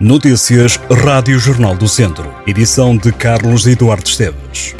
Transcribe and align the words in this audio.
Notícias 0.00 0.76
Rádio 1.04 1.40
Jornal 1.40 1.74
do 1.74 1.88
Centro. 1.88 2.32
Edição 2.46 2.96
de 2.96 3.10
Carlos 3.10 3.66
Eduardo 3.66 4.06
Esteves. 4.06 4.76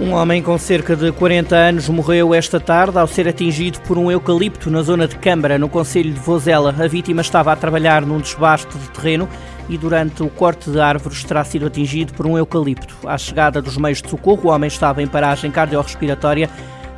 Um 0.00 0.12
homem 0.12 0.42
com 0.42 0.56
cerca 0.56 0.96
de 0.96 1.12
40 1.12 1.54
anos 1.54 1.90
morreu 1.90 2.32
esta 2.32 2.58
tarde 2.58 2.96
ao 2.96 3.06
ser 3.06 3.28
atingido 3.28 3.78
por 3.80 3.98
um 3.98 4.10
eucalipto 4.10 4.70
na 4.70 4.80
zona 4.80 5.06
de 5.06 5.16
Câmara, 5.16 5.58
no 5.58 5.68
Conselho 5.68 6.14
de 6.14 6.20
Vozela. 6.20 6.74
A 6.78 6.88
vítima 6.88 7.20
estava 7.20 7.52
a 7.52 7.56
trabalhar 7.56 8.00
num 8.06 8.18
desbaste 8.18 8.74
de 8.78 8.88
terreno 8.88 9.28
e 9.68 9.76
durante 9.76 10.22
o 10.22 10.30
corte 10.30 10.70
de 10.70 10.80
árvores 10.80 11.24
terá 11.24 11.44
sido 11.44 11.66
atingido 11.66 12.14
por 12.14 12.26
um 12.26 12.38
eucalipto. 12.38 12.96
À 13.06 13.18
chegada 13.18 13.60
dos 13.60 13.76
meios 13.76 14.00
de 14.00 14.08
socorro, 14.08 14.48
o 14.48 14.50
homem 14.50 14.68
estava 14.68 15.02
em 15.02 15.06
paragem 15.06 15.50
cardiorrespiratória 15.50 16.48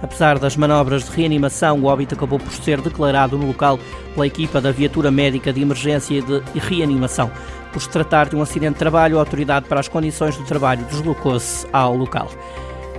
Apesar 0.02 0.38
das 0.38 0.56
manobras 0.56 1.04
de 1.04 1.10
reanimação, 1.10 1.80
o 1.80 1.86
óbito 1.86 2.14
acabou 2.14 2.38
por 2.38 2.52
ser 2.52 2.80
declarado 2.80 3.36
no 3.36 3.46
local 3.46 3.78
pela 4.14 4.26
equipa 4.26 4.60
da 4.60 4.70
viatura 4.70 5.10
médica 5.10 5.52
de 5.52 5.60
emergência 5.60 6.14
e 6.14 6.22
de 6.22 6.42
reanimação. 6.58 7.30
Por 7.72 7.82
se 7.82 7.88
tratar 7.88 8.28
de 8.28 8.36
um 8.36 8.42
acidente 8.42 8.74
de 8.74 8.78
trabalho, 8.78 9.16
a 9.16 9.20
autoridade 9.20 9.66
para 9.66 9.80
as 9.80 9.88
condições 9.88 10.36
do 10.36 10.44
trabalho 10.44 10.84
deslocou-se 10.84 11.66
ao 11.72 11.96
local. 11.96 12.30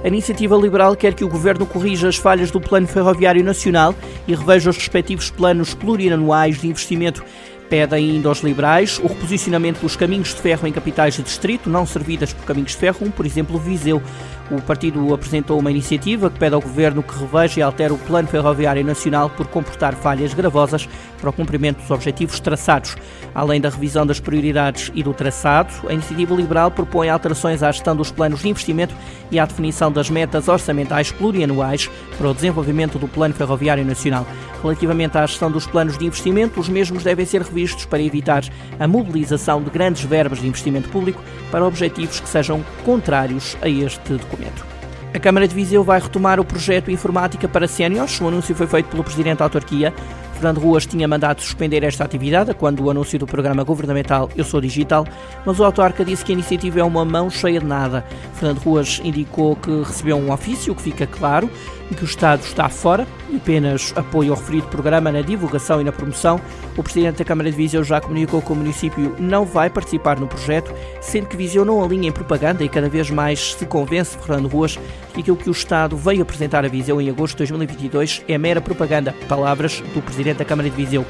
A 0.03 0.08
iniciativa 0.08 0.55
liberal 0.55 0.95
quer 0.95 1.13
que 1.13 1.25
o 1.25 1.30
governo 1.30 1.66
corrija 1.66 2.08
as 2.08 2.16
falhas 2.16 2.52
do 2.52 2.62
Plano 2.62 2.88
Ferroviário 2.88 3.44
Nacional 3.44 3.94
e 4.27 4.34
reveja 4.34 4.70
os 4.70 4.77
respectivos 4.77 5.30
planos 5.30 5.73
plurianuais 5.73 6.61
de 6.61 6.67
investimento 6.67 7.23
Pede 7.70 7.94
ainda 7.94 8.28
aos 8.28 8.40
liberais 8.40 8.98
o 8.98 9.08
reposicionamento 9.08 9.82
dos 9.82 9.96
caminhos 9.96 10.34
de 10.34 10.41
ferro 10.41 10.68
em 10.68 10.72
capitais 10.72 11.14
de 11.14 11.22
distrito 11.22 11.70
não 11.70 11.86
servidas 11.86 12.34
por 12.34 12.44
caminhos 12.44 12.72
de 12.72 12.78
ferro, 12.78 12.98
como 12.98 13.12
por 13.12 13.28
exemplo 13.28 13.59
Viseu. 13.59 14.02
O 14.50 14.59
partido 14.59 15.14
apresentou 15.14 15.59
uma 15.59 15.70
iniciativa 15.70 16.32
que 16.32 16.40
pede 16.40 16.55
ao 16.55 16.62
governo 16.62 17.04
que 17.04 17.14
reveja 17.16 17.59
e 17.59 17.64
altere 17.64 17.94
o 17.94 17.98
Plano 18.00 18.28
Ferroviário 18.28 18.84
Nacional 18.84 19.30
por 19.30 19.45
comportar 19.45 19.94
falhas 19.94 20.34
gravosas 20.34 20.90
para 21.22 21.30
o 21.30 21.34
cumprimento 21.34 21.78
dos 21.78 21.92
objetivos 21.92 22.40
traçados. 22.40 22.98
Além 23.36 23.62
da 23.62 23.70
revisão 23.70 24.08
das 24.08 24.20
prioridades 24.20 24.92
e 24.95 25.04
do 25.04 25.14
traçado, 25.14 25.72
a 25.88 25.94
iniciativa 25.94 26.33
liberal 26.33 26.72
propõe 26.72 27.09
alterações 27.09 27.61
à 27.61 27.72
gestão 27.72 27.95
dos 27.95 28.11
planos 28.11 28.42
de 28.42 28.50
investimento 28.50 28.95
e 29.30 29.39
à 29.39 29.45
definição 29.45 29.92
das 29.92 30.09
metas 30.09 30.48
orçamentais 30.48 31.11
plurianuais 31.11 31.88
para 32.17 32.30
o 32.30 32.33
desenvolvimento 32.33 32.98
do 32.98 33.08
Plano 33.08 33.36
Ferroviário 33.36 33.86
Nacional. 33.86 34.26
Relativamente 34.64 35.16
à 35.16 35.26
gestão 35.28 35.52
dos 35.52 35.67
planos 35.67 35.95
de 35.95 36.06
investimento, 36.06 36.59
os 36.59 36.67
mesmos 36.67 37.04
devem 37.04 37.26
ser 37.26 37.44
revistos 37.59 37.85
para 37.85 38.02
evitar 38.02 38.43
a 38.79 38.88
mobilização 38.88 39.61
de 39.61 39.69
grandes 39.69 40.03
verbas 40.03 40.39
de 40.39 40.47
investimento 40.47 40.89
público 40.89 41.21
para 41.52 41.65
objetivos 41.65 42.19
que 42.19 42.29
sejam 42.29 42.63
contrários 42.85 43.57
a 43.61 43.67
este 43.67 44.13
documento. 44.13 44.65
A 45.13 45.19
Câmara 45.19 45.47
de 45.47 45.55
Viseu 45.55 45.83
vai 45.83 45.99
retomar 45.99 46.39
o 46.39 46.45
projeto 46.45 46.91
Informática 46.91 47.47
para 47.47 47.67
Séniores. 47.67 48.21
O 48.21 48.27
anúncio 48.27 48.55
foi 48.55 48.67
feito 48.67 48.89
pelo 48.89 49.03
Presidente 49.03 49.39
da 49.39 49.45
Autarquia. 49.45 49.93
Fernando 50.40 50.62
Ruas 50.62 50.86
tinha 50.86 51.06
mandado 51.06 51.42
suspender 51.42 51.84
esta 51.84 52.06
atividade 52.06 52.54
quando 52.54 52.82
o 52.82 52.90
anúncio 52.90 53.20
do 53.20 53.28
programa 53.28 53.62
governamental 53.66 54.30
Eu 54.38 54.45
Sou 54.45 54.62
Digital, 54.62 55.06
mas 55.45 55.59
o 55.59 55.66
autarca 55.66 56.06
disse 56.06 56.23
que 56.23 56.32
a 56.32 56.34
iniciativa 56.34 56.80
é 56.80 56.84
uma 56.84 57.04
mão 57.04 57.30
cheia 57.30 57.59
de 57.59 57.66
nada. 57.66 58.06
Fernando 58.36 58.60
Ruas 58.60 59.02
indicou 59.04 59.58
que 59.58 59.84
recebeu 59.84 60.16
um 60.16 60.32
ofício, 60.32 60.73
que 60.73 60.82
fica 60.82 61.06
claro, 61.06 61.50
e 61.92 61.95
que 61.95 62.04
o 62.04 62.06
Estado 62.06 62.42
está 62.42 62.70
fora 62.70 63.08
e 63.30 63.38
apenas 63.38 63.94
apoia 63.95 64.32
o 64.32 64.36
referido 64.36 64.67
programa 64.67 65.12
na 65.12 65.22
divulgação 65.22 65.82
e 65.82 65.84
na 65.84 65.92
promoção. 65.92 66.40
O 66.78 66.84
Presidente 66.84 67.17
da 67.17 67.26
Câmara 67.26 67.50
de 67.50 67.58
Viseu 67.58 67.84
já 67.84 68.00
comunicou 68.00 68.42
que 68.42 68.52
o 68.52 68.56
município 68.56 69.16
não 69.20 69.45
vai 69.45 69.70
participar 69.70 70.20
no 70.20 70.28
projeto, 70.28 70.73
sendo 71.02 71.28
que 71.28 71.36
Viseu 71.38 71.66
não 71.66 71.84
alinha 71.84 72.10
em 72.10 72.12
propaganda 72.12 72.64
e 72.64 72.70
cada 72.70 72.90
vez 72.90 73.10
mais 73.10 73.54
se 73.54 73.66
convence 73.66 74.17
Fernando 74.17 74.48
Ruas 74.48 74.80
que 75.14 75.22
aquilo 75.22 75.38
que 75.38 75.50
o 75.50 75.52
Estado 75.52 75.98
veio 75.98 76.22
apresentar 76.22 76.64
a 76.64 76.67
Viseu 76.67 77.02
em 77.02 77.10
agosto 77.10 77.34
de 77.34 77.52
2022 77.52 78.23
é 78.28 78.38
mera 78.38 78.62
propaganda. 78.62 79.16
Palavras 79.28 79.82
do 79.94 80.02
Presidente 80.02 80.28
da 80.38 80.45
Câmara 80.45 80.69
de 80.69 80.75
Viseu. 80.75 81.05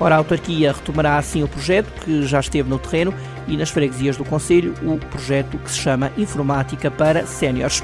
Ora, 0.00 0.14
a 0.14 0.18
autarquia 0.18 0.72
retomará 0.72 1.16
assim 1.16 1.42
o 1.42 1.48
projeto, 1.48 1.92
que 2.02 2.26
já 2.26 2.40
esteve 2.40 2.68
no 2.68 2.78
terreno, 2.78 3.14
e 3.46 3.56
nas 3.56 3.70
freguesias 3.70 4.16
do 4.16 4.24
Conselho, 4.24 4.74
o 4.82 4.98
projeto 4.98 5.58
que 5.58 5.70
se 5.70 5.78
chama 5.78 6.10
Informática 6.16 6.90
para 6.90 7.26
Séniores. 7.26 7.82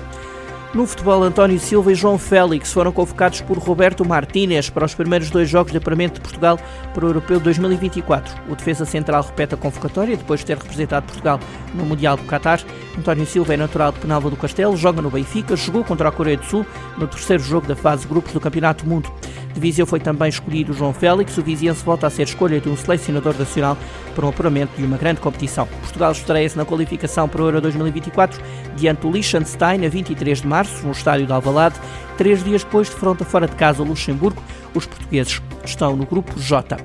No 0.74 0.86
futebol, 0.86 1.22
António 1.22 1.58
Silva 1.58 1.92
e 1.92 1.94
João 1.94 2.18
Félix 2.18 2.72
foram 2.72 2.92
convocados 2.92 3.40
por 3.40 3.56
Roberto 3.56 4.04
Martínez 4.04 4.68
para 4.68 4.84
os 4.84 4.94
primeiros 4.94 5.30
dois 5.30 5.48
jogos 5.48 5.72
de 5.72 5.78
apuramento 5.78 6.14
de 6.14 6.20
Portugal 6.20 6.58
para 6.92 7.06
o 7.06 7.08
Europeu 7.08 7.40
2024. 7.40 8.34
O 8.50 8.54
defesa 8.54 8.84
central 8.84 9.22
repete 9.22 9.54
a 9.54 9.56
convocatória 9.56 10.14
depois 10.14 10.40
de 10.40 10.46
ter 10.46 10.58
representado 10.58 11.06
Portugal 11.06 11.40
no 11.74 11.86
Mundial 11.86 12.18
do 12.18 12.24
Qatar. 12.24 12.60
António 12.98 13.24
Silva 13.24 13.54
é 13.54 13.56
natural 13.56 13.92
de 13.92 14.00
Penalva 14.00 14.28
do 14.28 14.36
Castelo, 14.36 14.76
joga 14.76 15.00
no 15.00 15.10
Benfica, 15.10 15.56
jogou 15.56 15.82
contra 15.82 16.10
a 16.10 16.12
Coreia 16.12 16.36
do 16.36 16.44
Sul 16.44 16.66
no 16.98 17.08
terceiro 17.08 17.42
jogo 17.42 17.66
da 17.66 17.74
fase 17.74 18.02
de 18.02 18.08
grupos 18.08 18.34
do 18.34 18.40
Campeonato 18.40 18.84
do 18.84 18.90
Mundo. 18.90 19.10
De 19.58 19.62
Viseu 19.62 19.84
foi 19.84 19.98
também 19.98 20.28
escolhido 20.28 20.72
João 20.72 20.92
Félix. 20.92 21.36
O 21.36 21.42
viziense 21.42 21.84
volta 21.84 22.06
a 22.06 22.10
ser 22.10 22.22
escolha 22.22 22.60
de 22.60 22.69
um 22.69 22.76
selecionador 22.76 23.36
nacional 23.36 23.76
para 24.14 24.24
um 24.24 24.28
apuramento 24.28 24.70
de 24.76 24.84
uma 24.84 24.96
grande 24.96 25.20
competição. 25.20 25.66
Portugal 25.66 26.12
estreia-se 26.12 26.56
na 26.56 26.64
qualificação 26.64 27.28
para 27.28 27.42
o 27.42 27.46
Euro 27.46 27.60
2024 27.60 28.41
diante 28.76 29.00
do 29.00 29.10
Liechtenstein 29.10 29.84
a 29.84 29.88
23 29.88 30.42
de 30.42 30.46
março, 30.46 30.86
no 30.86 30.92
estádio 30.92 31.26
de 31.26 31.32
Alvalade. 31.32 31.74
Três 32.16 32.44
dias 32.44 32.62
depois, 32.62 32.88
de 32.88 32.94
fronte 32.94 33.24
fora 33.24 33.48
de 33.48 33.56
casa, 33.56 33.82
Luxemburgo, 33.82 34.41
os 34.74 34.86
portugueses 34.86 35.42
estão 35.64 35.96
no 35.96 36.06
grupo 36.06 36.38
J. 36.38 36.76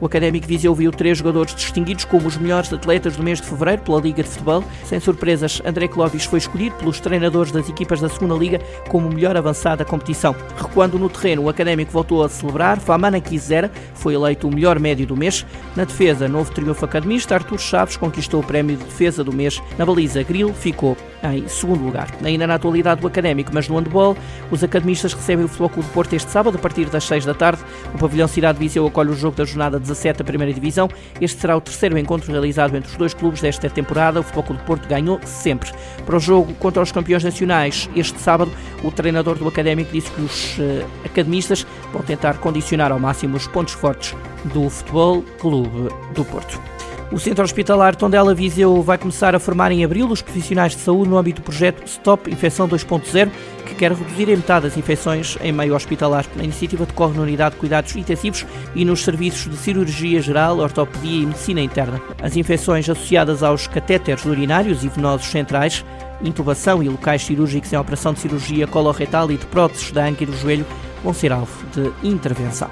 O 0.00 0.06
Académico 0.06 0.46
Viseu 0.46 0.74
viu 0.74 0.90
três 0.90 1.18
jogadores 1.18 1.54
distinguidos 1.54 2.06
como 2.06 2.26
os 2.26 2.38
melhores 2.38 2.72
atletas 2.72 3.16
do 3.16 3.22
mês 3.22 3.40
de 3.40 3.46
fevereiro 3.46 3.82
pela 3.82 4.00
Liga 4.00 4.22
de 4.22 4.28
Futebol. 4.28 4.64
Sem 4.84 4.98
surpresas, 4.98 5.60
André 5.64 5.88
Clóvis 5.88 6.24
foi 6.24 6.38
escolhido 6.38 6.74
pelos 6.76 7.00
treinadores 7.00 7.52
das 7.52 7.68
equipas 7.68 8.00
da 8.00 8.08
segunda 8.08 8.34
Liga 8.34 8.60
como 8.88 9.08
o 9.08 9.14
melhor 9.14 9.36
avançado 9.36 9.78
da 9.78 9.84
competição. 9.84 10.34
Recuando 10.56 10.98
no 10.98 11.10
terreno, 11.10 11.42
o 11.42 11.48
Académico 11.50 11.92
voltou 11.92 12.24
a 12.24 12.28
celebrar. 12.28 12.80
Famana 12.80 13.20
Quizera 13.20 13.70
foi 13.94 14.14
eleito 14.14 14.48
o 14.48 14.54
melhor 14.54 14.78
médio 14.78 15.06
do 15.06 15.16
mês. 15.16 15.44
Na 15.76 15.84
defesa, 15.84 16.26
novo 16.26 16.50
triunfo 16.50 16.84
academista, 16.84 17.34
Artur 17.34 17.58
Chaves 17.58 17.98
conquistou 17.98 18.40
o 18.40 18.46
prémio 18.46 18.76
de 18.76 18.84
defesa 18.84 19.22
do 19.22 19.32
mês. 19.32 19.62
Na 19.76 19.84
baliza, 19.84 20.22
Grilo 20.22 20.54
ficou 20.54 20.96
em 21.22 21.46
segundo 21.48 21.84
lugar. 21.84 22.08
Ainda 22.24 22.46
na 22.46 22.54
atualidade 22.54 23.02
do 23.02 23.06
Académico, 23.06 23.50
mas 23.52 23.68
no 23.68 23.76
handball, 23.76 24.16
os 24.50 24.64
academistas 24.64 25.12
recebem 25.12 25.44
o 25.44 25.48
Futebol 25.48 25.68
Clube 25.68 25.88
do 25.88 25.92
Porto 25.92 26.14
este 26.14 26.30
sábado 26.30 26.56
a 26.56 26.60
partir 26.60 26.86
das 26.86 27.04
6 27.04 27.26
da 27.26 27.34
tarde. 27.34 27.62
O 27.94 27.98
pavilhão 27.98 28.26
Cidade 28.26 28.58
de 28.58 28.64
Viseu 28.64 28.86
acolhe 28.86 29.10
o 29.10 29.14
jogo 29.14 29.36
da 29.36 29.44
jornada 29.44 29.78
17 29.90 30.18
da 30.18 30.24
Primeira 30.24 30.52
Divisão. 30.52 30.88
Este 31.20 31.40
será 31.40 31.56
o 31.56 31.60
terceiro 31.60 31.98
encontro 31.98 32.30
realizado 32.30 32.76
entre 32.76 32.90
os 32.90 32.96
dois 32.96 33.14
clubes 33.14 33.40
desta 33.40 33.68
temporada. 33.68 34.20
O 34.20 34.22
Futebol 34.22 34.44
Clube 34.44 34.62
do 34.62 34.66
Porto 34.66 34.88
ganhou 34.88 35.20
sempre. 35.24 35.70
Para 36.06 36.16
o 36.16 36.20
jogo 36.20 36.54
contra 36.54 36.82
os 36.82 36.92
campeões 36.92 37.24
nacionais, 37.24 37.88
este 37.94 38.18
sábado, 38.18 38.50
o 38.82 38.90
treinador 38.90 39.36
do 39.36 39.48
Académico 39.48 39.92
disse 39.92 40.10
que 40.10 40.20
os 40.20 40.58
uh, 40.58 40.86
academistas 41.04 41.66
vão 41.92 42.02
tentar 42.02 42.38
condicionar 42.38 42.92
ao 42.92 42.98
máximo 42.98 43.36
os 43.36 43.46
pontos 43.46 43.74
fortes 43.74 44.14
do 44.44 44.70
Futebol 44.70 45.22
Clube 45.38 45.88
do 46.14 46.24
Porto. 46.24 46.79
O 47.12 47.18
Centro 47.18 47.42
Hospitalar 47.42 47.96
Tondela 47.96 48.32
Viseu 48.32 48.80
vai 48.82 48.96
começar 48.96 49.34
a 49.34 49.40
formar 49.40 49.72
em 49.72 49.84
abril 49.84 50.06
os 50.06 50.22
profissionais 50.22 50.76
de 50.76 50.78
saúde 50.78 51.10
no 51.10 51.18
âmbito 51.18 51.40
do 51.40 51.44
projeto 51.44 51.84
Stop 51.84 52.30
Infecção 52.30 52.68
2.0, 52.68 53.28
que 53.66 53.74
quer 53.74 53.90
reduzir 53.90 54.28
em 54.28 54.36
metade 54.36 54.68
as 54.68 54.76
infecções 54.76 55.36
em 55.42 55.50
meio 55.50 55.74
hospitalar. 55.74 56.24
A 56.38 56.44
iniciativa 56.44 56.86
decorre 56.86 57.16
na 57.16 57.22
Unidade 57.22 57.56
de 57.56 57.60
Cuidados 57.60 57.96
Intensivos 57.96 58.46
e 58.76 58.84
nos 58.84 59.02
serviços 59.02 59.50
de 59.50 59.56
cirurgia 59.56 60.22
geral, 60.22 60.58
ortopedia 60.58 61.24
e 61.24 61.26
medicina 61.26 61.60
interna. 61.60 62.00
As 62.22 62.36
infecções 62.36 62.88
associadas 62.88 63.42
aos 63.42 63.66
catéteres 63.66 64.24
urinários 64.24 64.84
e 64.84 64.88
venosos 64.88 65.26
centrais, 65.26 65.84
intubação 66.22 66.80
e 66.80 66.88
locais 66.88 67.22
cirúrgicos 67.22 67.72
em 67.72 67.76
operação 67.76 68.12
de 68.12 68.20
cirurgia 68.20 68.68
coloretal 68.68 69.32
e 69.32 69.36
de 69.36 69.46
próteses 69.46 69.90
da 69.90 70.06
anca 70.06 70.22
e 70.22 70.26
do 70.26 70.36
joelho 70.36 70.64
vão 71.02 71.12
ser 71.12 71.32
alvo 71.32 71.66
de 71.72 72.08
intervenção. 72.08 72.70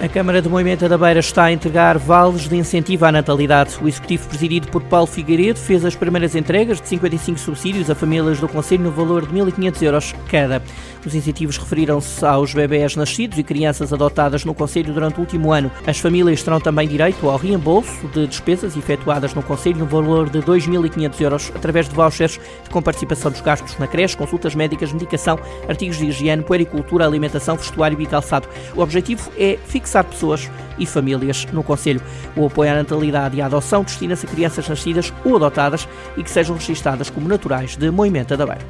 A 0.00 0.06
Câmara 0.06 0.40
de 0.40 0.48
Moimenta 0.48 0.88
da 0.88 0.96
Beira 0.96 1.18
está 1.18 1.46
a 1.46 1.52
entregar 1.52 1.98
vales 1.98 2.48
de 2.48 2.54
incentivo 2.54 3.04
à 3.04 3.10
natalidade. 3.10 3.76
O 3.82 3.88
executivo 3.88 4.28
presidido 4.28 4.68
por 4.68 4.80
Paulo 4.84 5.08
Figueiredo 5.08 5.58
fez 5.58 5.84
as 5.84 5.96
primeiras 5.96 6.36
entregas 6.36 6.80
de 6.80 6.86
55 6.86 7.36
subsídios 7.36 7.90
a 7.90 7.96
famílias 7.96 8.38
do 8.38 8.46
Conselho 8.46 8.84
no 8.84 8.92
valor 8.92 9.26
de 9.26 9.34
1.500 9.34 9.82
euros 9.82 10.14
cada. 10.30 10.62
Os 11.04 11.16
incentivos 11.16 11.56
referiram-se 11.56 12.24
aos 12.24 12.54
bebés 12.54 12.94
nascidos 12.94 13.38
e 13.38 13.42
crianças 13.42 13.92
adotadas 13.92 14.44
no 14.44 14.54
Conselho 14.54 14.94
durante 14.94 15.16
o 15.16 15.20
último 15.20 15.52
ano. 15.52 15.68
As 15.84 15.98
famílias 15.98 16.44
terão 16.44 16.60
também 16.60 16.86
direito 16.86 17.28
ao 17.28 17.36
reembolso 17.36 18.06
de 18.14 18.28
despesas 18.28 18.76
efetuadas 18.76 19.34
no 19.34 19.42
Conselho 19.42 19.78
no 19.78 19.86
valor 19.86 20.30
de 20.30 20.38
2.500 20.38 21.20
euros 21.20 21.52
através 21.56 21.88
de 21.88 21.94
vouchers 21.96 22.38
com 22.70 22.80
participação 22.80 23.32
dos 23.32 23.40
gastos 23.40 23.76
na 23.78 23.88
creche, 23.88 24.16
consultas 24.16 24.54
médicas, 24.54 24.92
medicação, 24.92 25.40
artigos 25.68 25.98
de 25.98 26.06
higiene, 26.06 26.44
puericultura, 26.44 27.04
alimentação, 27.04 27.56
vestuário 27.56 28.00
e 28.00 28.06
calçado. 28.06 28.48
O 28.76 28.80
objetivo 28.80 29.28
é 29.36 29.58
fixar 29.66 29.87
fixar 29.88 30.04
pessoas 30.04 30.50
e 30.78 30.84
famílias 30.84 31.46
no 31.52 31.62
Conselho. 31.62 32.02
O 32.36 32.46
apoio 32.46 32.70
à 32.70 32.74
natalidade 32.74 33.36
e 33.36 33.42
à 33.42 33.46
adoção 33.46 33.82
destina-se 33.82 34.26
a 34.26 34.28
crianças 34.28 34.68
nascidas 34.68 35.12
ou 35.24 35.36
adotadas 35.36 35.88
e 36.16 36.22
que 36.22 36.30
sejam 36.30 36.56
registadas 36.56 37.08
como 37.08 37.26
naturais 37.26 37.76
de 37.76 37.90
Moimenta 37.90 38.36
da 38.36 38.44
Beira. 38.46 38.66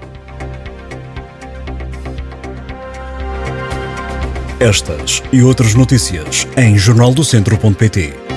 Estas 4.61 5.23
e 5.32 5.43
outras 5.43 5.75
notícias 5.75 6.47
em 6.56 6.76
jornaldocentro.pt 6.76 8.28